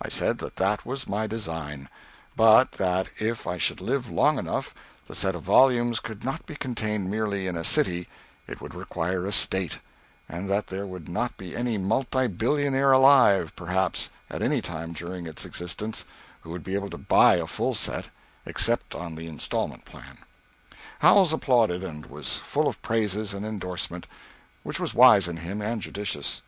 I 0.00 0.08
said 0.08 0.38
that 0.38 0.56
that 0.56 0.86
was 0.86 1.06
my 1.06 1.26
design; 1.26 1.90
but 2.34 2.72
that, 2.80 3.08
if 3.18 3.46
I 3.46 3.58
should 3.58 3.82
live 3.82 4.08
long 4.08 4.38
enough, 4.38 4.72
the 5.06 5.14
set 5.14 5.34
of 5.34 5.42
volumes 5.42 6.00
could 6.00 6.24
not 6.24 6.46
be 6.46 6.56
contained 6.56 7.10
merely 7.10 7.46
in 7.46 7.58
a 7.58 7.62
city, 7.62 8.08
it 8.46 8.62
would 8.62 8.74
require 8.74 9.26
a 9.26 9.32
State, 9.32 9.80
and 10.30 10.48
that 10.48 10.68
there 10.68 10.86
would 10.86 11.10
not 11.10 11.36
be 11.36 11.54
any 11.54 11.76
multi 11.76 12.26
billionaire 12.26 12.90
alive, 12.92 13.54
perhaps, 13.54 14.08
at 14.30 14.40
any 14.40 14.62
time 14.62 14.94
during 14.94 15.26
its 15.26 15.44
existence 15.44 16.06
who 16.40 16.48
would 16.52 16.64
be 16.64 16.74
able 16.74 16.88
to 16.88 16.96
buy 16.96 17.34
a 17.34 17.46
full 17.46 17.74
set, 17.74 18.06
except 18.46 18.94
on 18.94 19.14
the 19.14 19.26
instalment 19.26 19.84
plan. 19.84 20.16
Howells 21.00 21.34
applauded, 21.34 21.84
and 21.84 22.06
was 22.06 22.38
full 22.38 22.66
of 22.66 22.80
praises 22.80 23.34
and 23.34 23.44
endorsement, 23.44 24.06
which 24.62 24.80
was 24.80 24.94
wise 24.94 25.28
in 25.28 25.36
him 25.36 25.60
and 25.60 25.82
judicious. 25.82 26.40